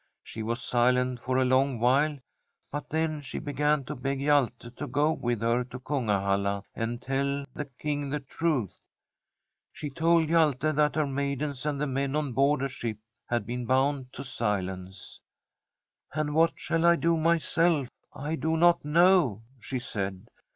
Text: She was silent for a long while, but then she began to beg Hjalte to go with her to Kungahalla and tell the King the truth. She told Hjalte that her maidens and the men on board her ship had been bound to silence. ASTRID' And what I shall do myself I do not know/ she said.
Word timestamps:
She 0.23 0.41
was 0.41 0.63
silent 0.63 1.19
for 1.19 1.37
a 1.37 1.45
long 1.45 1.77
while, 1.79 2.17
but 2.71 2.89
then 2.89 3.21
she 3.21 3.37
began 3.37 3.83
to 3.83 3.95
beg 3.95 4.17
Hjalte 4.19 4.75
to 4.75 4.87
go 4.87 5.11
with 5.11 5.41
her 5.41 5.63
to 5.65 5.77
Kungahalla 5.79 6.63
and 6.73 6.99
tell 6.99 7.45
the 7.53 7.65
King 7.77 8.09
the 8.09 8.19
truth. 8.19 8.81
She 9.71 9.91
told 9.91 10.27
Hjalte 10.27 10.73
that 10.75 10.95
her 10.95 11.05
maidens 11.05 11.67
and 11.67 11.79
the 11.79 11.85
men 11.85 12.15
on 12.15 12.33
board 12.33 12.61
her 12.61 12.69
ship 12.69 12.97
had 13.27 13.45
been 13.45 13.67
bound 13.67 14.11
to 14.13 14.23
silence. 14.23 15.21
ASTRID' 16.13 16.19
And 16.19 16.33
what 16.35 16.49
I 16.53 16.53
shall 16.55 16.97
do 16.97 17.15
myself 17.15 17.87
I 18.11 18.33
do 18.37 18.57
not 18.57 18.83
know/ 18.83 19.43
she 19.59 19.77
said. 19.77 20.29